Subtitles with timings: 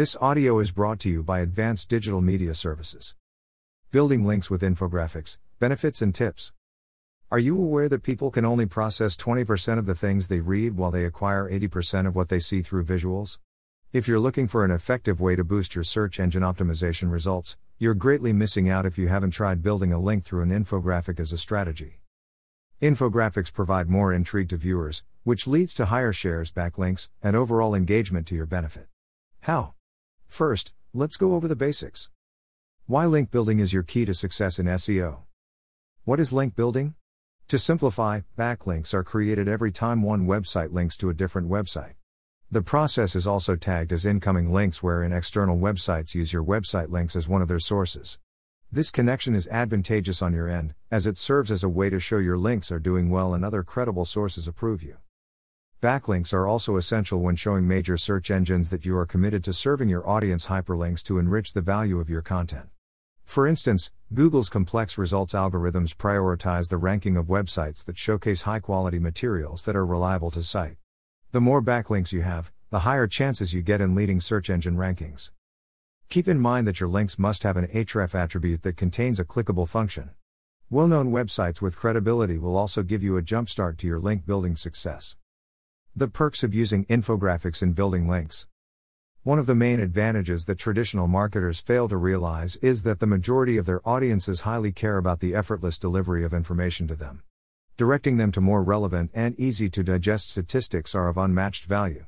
[0.00, 3.14] This audio is brought to you by Advanced Digital Media Services.
[3.90, 6.54] Building links with infographics, benefits, and tips.
[7.30, 10.90] Are you aware that people can only process 20% of the things they read while
[10.90, 13.36] they acquire 80% of what they see through visuals?
[13.92, 17.92] If you're looking for an effective way to boost your search engine optimization results, you're
[17.92, 21.36] greatly missing out if you haven't tried building a link through an infographic as a
[21.36, 22.00] strategy.
[22.80, 28.26] Infographics provide more intrigue to viewers, which leads to higher shares, backlinks, and overall engagement
[28.28, 28.86] to your benefit.
[29.40, 29.74] How?
[30.30, 32.08] First, let's go over the basics.
[32.86, 35.24] Why link building is your key to success in SEO.
[36.04, 36.94] What is link building?
[37.48, 41.94] To simplify, backlinks are created every time one website links to a different website.
[42.48, 47.16] The process is also tagged as incoming links wherein external websites use your website links
[47.16, 48.20] as one of their sources.
[48.70, 52.18] This connection is advantageous on your end, as it serves as a way to show
[52.18, 54.98] your links are doing well and other credible sources approve you.
[55.82, 59.88] Backlinks are also essential when showing major search engines that you are committed to serving
[59.88, 62.68] your audience hyperlinks to enrich the value of your content.
[63.24, 68.98] For instance, Google's complex results algorithms prioritize the ranking of websites that showcase high quality
[68.98, 70.76] materials that are reliable to cite.
[71.32, 75.30] The more backlinks you have, the higher chances you get in leading search engine rankings.
[76.10, 79.66] Keep in mind that your links must have an href attribute that contains a clickable
[79.66, 80.10] function.
[80.68, 84.56] Well known websites with credibility will also give you a jumpstart to your link building
[84.56, 85.16] success.
[85.96, 88.46] The perks of using infographics in building links.
[89.24, 93.56] One of the main advantages that traditional marketers fail to realize is that the majority
[93.56, 97.24] of their audiences highly care about the effortless delivery of information to them.
[97.76, 102.06] Directing them to more relevant and easy to digest statistics are of unmatched value.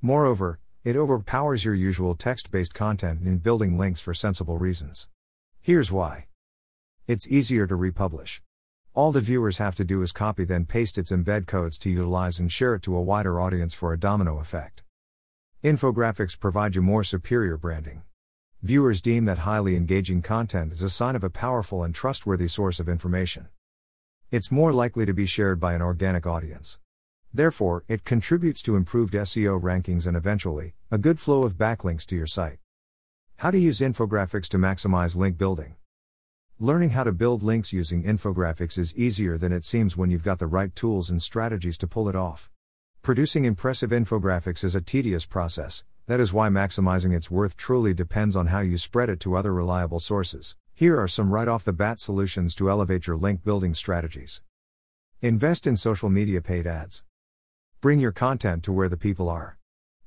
[0.00, 5.08] Moreover, it overpowers your usual text based content in building links for sensible reasons.
[5.60, 6.28] Here's why
[7.08, 8.40] it's easier to republish.
[8.94, 12.38] All the viewers have to do is copy then paste its embed codes to utilize
[12.38, 14.82] and share it to a wider audience for a domino effect.
[15.64, 18.02] Infographics provide you more superior branding.
[18.62, 22.78] Viewers deem that highly engaging content is a sign of a powerful and trustworthy source
[22.78, 23.48] of information.
[24.30, 26.78] It's more likely to be shared by an organic audience.
[27.32, 32.16] Therefore, it contributes to improved SEO rankings and eventually, a good flow of backlinks to
[32.16, 32.58] your site.
[33.36, 35.76] How to use infographics to maximize link building.
[36.62, 40.38] Learning how to build links using infographics is easier than it seems when you've got
[40.38, 42.52] the right tools and strategies to pull it off.
[43.02, 48.36] Producing impressive infographics is a tedious process, that is why maximizing its worth truly depends
[48.36, 50.54] on how you spread it to other reliable sources.
[50.72, 54.40] Here are some right off the bat solutions to elevate your link building strategies.
[55.20, 57.02] Invest in social media paid ads.
[57.80, 59.58] Bring your content to where the people are.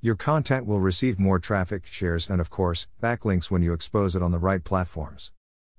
[0.00, 4.22] Your content will receive more traffic, shares, and of course, backlinks when you expose it
[4.22, 5.32] on the right platforms.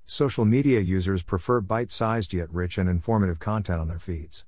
[0.07, 4.45] Social media users prefer bite sized yet rich and informative content on their feeds.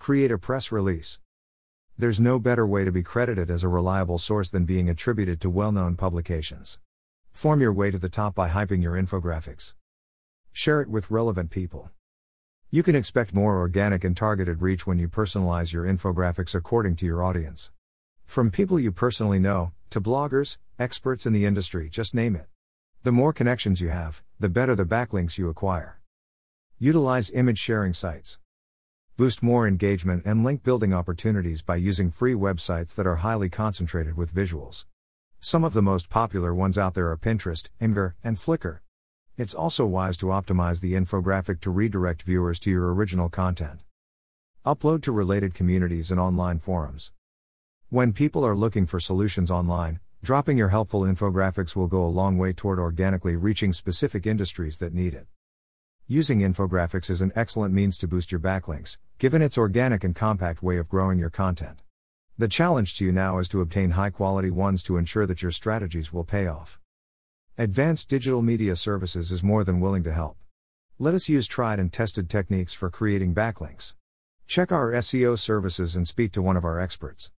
[0.00, 1.20] Create a press release.
[1.96, 5.50] There's no better way to be credited as a reliable source than being attributed to
[5.50, 6.80] well known publications.
[7.30, 9.74] Form your way to the top by hyping your infographics.
[10.52, 11.90] Share it with relevant people.
[12.72, 17.06] You can expect more organic and targeted reach when you personalize your infographics according to
[17.06, 17.70] your audience.
[18.26, 22.46] From people you personally know, to bloggers, experts in the industry, just name it.
[23.04, 25.98] The more connections you have, the better the backlinks you acquire.
[26.78, 28.38] Utilize image sharing sites.
[29.16, 34.16] Boost more engagement and link building opportunities by using free websites that are highly concentrated
[34.16, 34.86] with visuals.
[35.40, 38.78] Some of the most popular ones out there are Pinterest, Imgur, and Flickr.
[39.36, 43.80] It's also wise to optimize the infographic to redirect viewers to your original content.
[44.64, 47.10] Upload to related communities and online forums.
[47.88, 52.38] When people are looking for solutions online, dropping your helpful infographics will go a long
[52.38, 55.26] way toward organically reaching specific industries that need it.
[56.06, 60.62] Using infographics is an excellent means to boost your backlinks, given its organic and compact
[60.62, 61.82] way of growing your content.
[62.38, 65.50] The challenge to you now is to obtain high quality ones to ensure that your
[65.50, 66.78] strategies will pay off.
[67.58, 70.36] Advanced Digital Media Services is more than willing to help.
[71.00, 73.94] Let us use tried and tested techniques for creating backlinks.
[74.46, 77.32] Check our SEO services and speak to one of our experts.